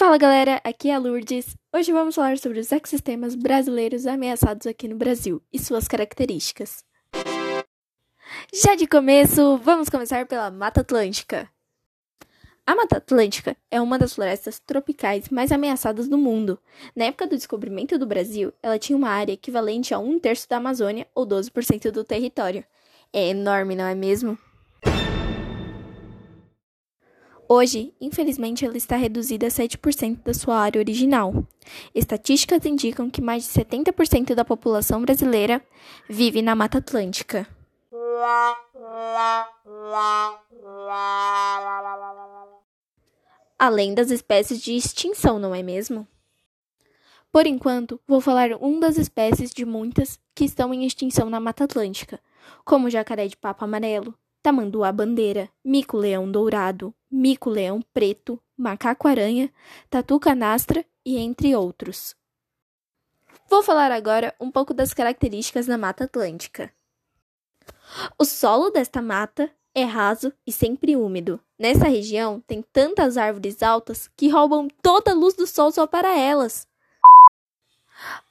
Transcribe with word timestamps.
Fala 0.00 0.16
galera, 0.16 0.60
aqui 0.64 0.88
é 0.88 0.94
a 0.94 0.98
Lourdes. 0.98 1.54
Hoje 1.72 1.92
vamos 1.92 2.14
falar 2.14 2.38
sobre 2.38 2.58
os 2.58 2.72
ecossistemas 2.72 3.34
brasileiros 3.34 4.06
ameaçados 4.06 4.66
aqui 4.66 4.88
no 4.88 4.96
Brasil 4.96 5.42
e 5.52 5.58
suas 5.58 5.86
características. 5.86 6.82
Já 8.52 8.74
de 8.74 8.86
começo, 8.86 9.58
vamos 9.58 9.88
começar 9.88 10.26
pela 10.26 10.50
Mata 10.50 10.80
Atlântica. 10.80 11.48
A 12.66 12.74
Mata 12.74 12.96
Atlântica 12.96 13.56
é 13.70 13.80
uma 13.80 13.98
das 13.98 14.14
florestas 14.14 14.58
tropicais 14.58 15.28
mais 15.28 15.52
ameaçadas 15.52 16.08
do 16.08 16.16
mundo. 16.16 16.58
Na 16.96 17.04
época 17.04 17.26
do 17.26 17.36
descobrimento 17.36 17.98
do 17.98 18.06
Brasil, 18.06 18.52
ela 18.62 18.78
tinha 18.78 18.96
uma 18.96 19.10
área 19.10 19.32
equivalente 19.32 19.92
a 19.92 19.98
um 19.98 20.18
terço 20.18 20.48
da 20.48 20.56
Amazônia 20.56 21.06
ou 21.14 21.26
12% 21.26 21.90
do 21.90 22.04
território. 22.04 22.64
É 23.12 23.28
enorme, 23.28 23.74
não 23.74 23.86
é 23.86 23.94
mesmo? 23.94 24.38
Hoje, 27.48 27.92
infelizmente, 28.00 28.64
ela 28.64 28.76
está 28.76 28.94
reduzida 28.94 29.48
a 29.48 29.50
7% 29.50 30.22
da 30.22 30.32
sua 30.32 30.56
área 30.56 30.78
original. 30.78 31.44
Estatísticas 31.92 32.64
indicam 32.64 33.10
que 33.10 33.20
mais 33.20 33.42
de 33.42 33.48
70% 33.50 34.36
da 34.36 34.44
população 34.44 35.02
brasileira 35.02 35.60
vive 36.08 36.42
na 36.42 36.54
Mata 36.54 36.78
Atlântica. 36.78 37.48
Além 43.58 43.94
das 43.94 44.12
espécies 44.12 44.62
de 44.62 44.76
extinção, 44.76 45.40
não 45.40 45.52
é 45.52 45.64
mesmo? 45.64 46.06
Por 47.32 47.46
enquanto, 47.46 48.00
vou 48.06 48.20
falar 48.20 48.50
um 48.62 48.78
das 48.78 48.96
espécies 48.96 49.50
de 49.50 49.64
muitas 49.64 50.20
que 50.36 50.44
estão 50.44 50.72
em 50.72 50.84
extinção 50.84 51.28
na 51.28 51.40
Mata 51.40 51.64
Atlântica, 51.64 52.20
como 52.64 52.90
jacaré 52.90 53.26
de 53.26 53.36
papo 53.36 53.64
amarelo, 53.64 54.14
tamanduá-bandeira, 54.42 55.48
mico-leão 55.64 56.30
dourado, 56.30 56.94
mico-leão 57.10 57.82
preto, 57.92 58.40
macaco-aranha, 58.56 59.52
tatu-canastra 59.88 60.84
e 61.04 61.18
entre 61.18 61.54
outros. 61.54 62.14
Vou 63.48 63.62
falar 63.62 63.90
agora 63.90 64.34
um 64.40 64.50
pouco 64.50 64.72
das 64.72 64.94
características 64.94 65.66
da 65.66 65.76
Mata 65.76 66.04
Atlântica. 66.04 66.72
O 68.18 68.24
solo 68.24 68.70
desta 68.70 69.02
mata 69.02 69.50
é 69.74 69.84
raso 69.84 70.32
e 70.46 70.52
sempre 70.52 70.96
úmido. 70.96 71.40
Nessa 71.58 71.88
região 71.88 72.40
tem 72.40 72.62
tantas 72.62 73.16
árvores 73.16 73.62
altas 73.62 74.08
que 74.16 74.28
roubam 74.28 74.68
toda 74.82 75.10
a 75.10 75.14
luz 75.14 75.34
do 75.34 75.46
sol 75.46 75.70
só 75.72 75.86
para 75.86 76.16
elas. 76.16 76.66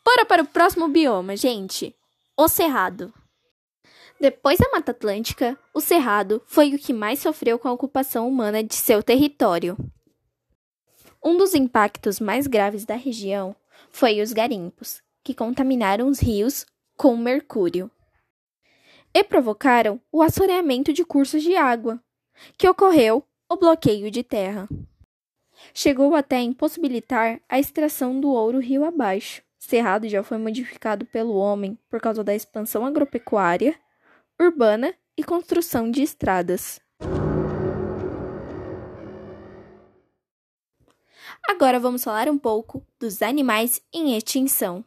Bora 0.03 0.25
para 0.25 0.41
o 0.41 0.47
próximo 0.47 0.87
bioma, 0.87 1.35
gente. 1.35 1.95
O 2.35 2.47
Cerrado. 2.47 3.13
Depois 4.19 4.59
da 4.59 4.69
Mata 4.69 4.91
Atlântica, 4.91 5.57
o 5.73 5.79
Cerrado 5.79 6.41
foi 6.45 6.75
o 6.75 6.77
que 6.77 6.91
mais 6.91 7.19
sofreu 7.19 7.57
com 7.57 7.69
a 7.69 7.71
ocupação 7.71 8.27
humana 8.27 8.61
de 8.61 8.75
seu 8.75 9.01
território. 9.01 9.77
Um 11.23 11.37
dos 11.37 11.53
impactos 11.53 12.19
mais 12.19 12.45
graves 12.45 12.83
da 12.83 12.95
região 12.95 13.55
foi 13.89 14.21
os 14.21 14.33
garimpos, 14.33 15.01
que 15.23 15.33
contaminaram 15.33 16.09
os 16.09 16.19
rios 16.19 16.65
com 16.97 17.15
mercúrio 17.15 17.89
e 19.13 19.23
provocaram 19.23 20.01
o 20.11 20.21
assoreamento 20.21 20.91
de 20.91 21.05
cursos 21.05 21.41
de 21.41 21.55
água, 21.55 22.03
que 22.57 22.67
ocorreu 22.67 23.25
o 23.49 23.55
bloqueio 23.55 24.11
de 24.11 24.21
terra. 24.21 24.67
Chegou 25.73 26.13
até 26.13 26.37
a 26.37 26.41
impossibilitar 26.41 27.39
a 27.47 27.57
extração 27.57 28.19
do 28.19 28.29
ouro 28.29 28.59
rio 28.59 28.83
abaixo. 28.83 29.41
Cerrado 29.57 30.09
já 30.09 30.23
foi 30.23 30.37
modificado 30.37 31.05
pelo 31.05 31.35
homem 31.35 31.77
por 31.89 32.01
causa 32.01 32.21
da 32.21 32.35
expansão 32.35 32.85
agropecuária 32.85 33.79
urbana 34.41 34.95
e 35.17 35.23
construção 35.23 35.91
de 35.91 36.01
estradas. 36.01 36.79
Agora 41.49 41.79
vamos 41.79 42.03
falar 42.03 42.29
um 42.29 42.37
pouco 42.37 42.85
dos 42.97 43.21
animais 43.21 43.81
em 43.93 44.15
extinção. 44.15 44.85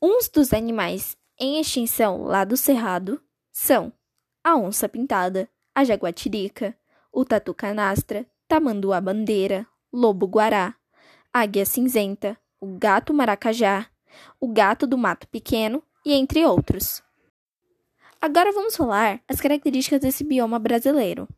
Uns 0.00 0.28
dos 0.28 0.52
animais 0.54 1.16
em 1.38 1.60
extinção 1.60 2.22
lá 2.22 2.44
do 2.44 2.56
Cerrado 2.56 3.20
são 3.52 3.92
a 4.42 4.56
onça 4.56 4.88
pintada, 4.88 5.48
a 5.74 5.84
jaguatirica, 5.84 6.74
o 7.12 7.24
tatu 7.24 7.52
canastra, 7.52 8.26
tamanduá 8.48 9.00
bandeira, 9.00 9.66
o 12.60 12.78
gato 12.78 13.12
maracajá, 13.12 13.86
o 14.40 14.48
gato 14.48 14.86
do 14.86 14.96
mato 14.96 15.28
pequeno 15.28 15.82
e 16.04 16.12
entre 16.12 16.44
outros. 16.44 17.02
Agora 18.20 18.52
vamos 18.52 18.76
falar 18.76 19.20
as 19.28 19.40
características 19.40 20.00
desse 20.00 20.24
bioma 20.24 20.58
brasileiro. 20.58 21.28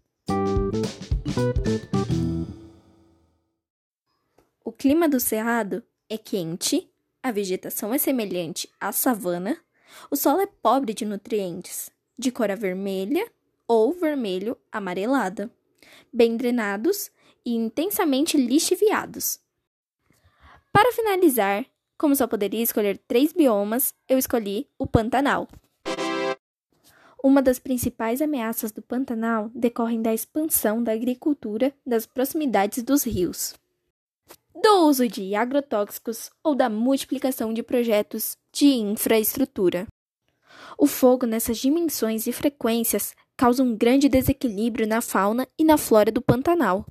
O 4.64 4.72
clima 4.72 5.08
do 5.08 5.18
cerrado 5.18 5.82
é 6.08 6.16
quente, 6.16 6.88
a 7.22 7.30
vegetação 7.32 7.92
é 7.92 7.98
semelhante 7.98 8.68
à 8.80 8.92
savana, 8.92 9.58
o 10.10 10.16
solo 10.16 10.40
é 10.40 10.46
pobre 10.46 10.94
de 10.94 11.04
nutrientes, 11.04 11.90
de 12.18 12.30
cor 12.30 12.54
vermelha 12.56 13.30
ou 13.66 13.92
vermelho 13.92 14.56
amarelada, 14.70 15.50
bem 16.12 16.36
drenados 16.36 17.10
e 17.44 17.54
intensamente 17.54 18.36
lixiviados. 18.36 19.40
Para 20.78 20.92
finalizar, 20.92 21.66
como 21.98 22.14
só 22.14 22.28
poderia 22.28 22.62
escolher 22.62 22.98
três 23.08 23.32
biomas, 23.32 23.92
eu 24.08 24.16
escolhi 24.16 24.68
o 24.78 24.86
Pantanal. 24.86 25.48
Uma 27.20 27.42
das 27.42 27.58
principais 27.58 28.22
ameaças 28.22 28.70
do 28.70 28.80
Pantanal 28.80 29.50
decorrem 29.52 30.00
da 30.00 30.14
expansão 30.14 30.80
da 30.80 30.92
agricultura 30.92 31.74
das 31.84 32.06
proximidades 32.06 32.84
dos 32.84 33.02
rios, 33.02 33.56
do 34.54 34.86
uso 34.86 35.08
de 35.08 35.34
agrotóxicos 35.34 36.30
ou 36.44 36.54
da 36.54 36.70
multiplicação 36.70 37.52
de 37.52 37.64
projetos 37.64 38.38
de 38.52 38.66
infraestrutura. 38.66 39.84
O 40.78 40.86
fogo 40.86 41.26
nessas 41.26 41.58
dimensões 41.58 42.28
e 42.28 42.32
frequências 42.32 43.16
causa 43.36 43.64
um 43.64 43.76
grande 43.76 44.08
desequilíbrio 44.08 44.86
na 44.86 45.00
fauna 45.00 45.44
e 45.58 45.64
na 45.64 45.76
flora 45.76 46.12
do 46.12 46.22
Pantanal. 46.22 46.86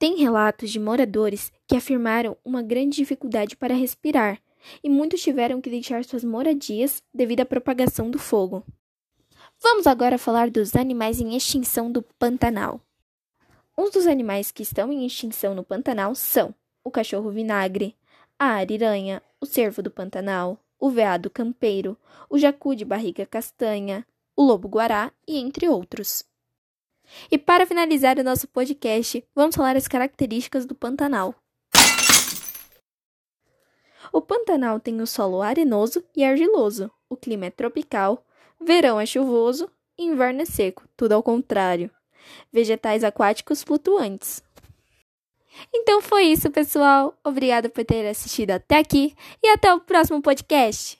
Tem 0.00 0.16
relatos 0.16 0.70
de 0.70 0.80
moradores 0.80 1.52
que 1.68 1.76
afirmaram 1.76 2.34
uma 2.42 2.62
grande 2.62 2.96
dificuldade 2.96 3.54
para 3.54 3.74
respirar 3.74 4.40
e 4.82 4.88
muitos 4.88 5.20
tiveram 5.20 5.60
que 5.60 5.68
deixar 5.68 6.06
suas 6.06 6.24
moradias 6.24 7.02
devido 7.12 7.40
à 7.40 7.44
propagação 7.44 8.10
do 8.10 8.18
fogo. 8.18 8.64
Vamos 9.60 9.86
agora 9.86 10.16
falar 10.16 10.48
dos 10.48 10.74
animais 10.74 11.20
em 11.20 11.36
extinção 11.36 11.92
do 11.92 12.00
Pantanal. 12.00 12.80
Uns 13.76 13.90
dos 13.90 14.06
animais 14.06 14.50
que 14.50 14.62
estão 14.62 14.90
em 14.90 15.04
extinção 15.04 15.54
no 15.54 15.62
Pantanal 15.62 16.14
são 16.14 16.54
o 16.82 16.90
cachorro 16.90 17.30
vinagre, 17.30 17.94
a 18.38 18.52
ariranha, 18.52 19.22
o 19.38 19.44
cervo 19.44 19.82
do 19.82 19.90
Pantanal, 19.90 20.58
o 20.78 20.88
veado 20.88 21.28
campeiro, 21.28 21.94
o 22.30 22.38
jacu 22.38 22.74
de 22.74 22.86
barriga 22.86 23.26
castanha, 23.26 24.06
o 24.34 24.42
lobo 24.42 24.66
guará 24.66 25.12
e 25.28 25.36
entre 25.36 25.68
outros. 25.68 26.24
E 27.30 27.38
para 27.38 27.66
finalizar 27.66 28.18
o 28.18 28.24
nosso 28.24 28.48
podcast, 28.48 29.24
vamos 29.34 29.56
falar 29.56 29.76
as 29.76 29.88
características 29.88 30.66
do 30.66 30.74
Pantanal. 30.74 31.34
O 34.12 34.20
Pantanal 34.20 34.80
tem 34.80 35.00
o 35.00 35.06
solo 35.06 35.42
arenoso 35.42 36.04
e 36.16 36.24
argiloso. 36.24 36.90
O 37.08 37.16
clima 37.16 37.46
é 37.46 37.50
tropical, 37.50 38.24
verão 38.60 39.00
é 39.00 39.06
chuvoso 39.06 39.70
e 39.96 40.04
inverno 40.04 40.42
é 40.42 40.44
seco, 40.44 40.84
tudo 40.96 41.12
ao 41.12 41.22
contrário. 41.22 41.90
Vegetais 42.52 43.04
aquáticos 43.04 43.62
flutuantes. 43.62 44.42
Então 45.74 46.00
foi 46.00 46.24
isso, 46.24 46.50
pessoal. 46.50 47.14
Obrigada 47.24 47.68
por 47.68 47.84
ter 47.84 48.06
assistido 48.08 48.52
até 48.52 48.78
aqui 48.78 49.14
e 49.42 49.48
até 49.48 49.72
o 49.72 49.80
próximo 49.80 50.22
podcast. 50.22 50.99